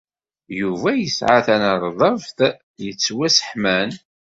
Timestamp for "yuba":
0.59-0.89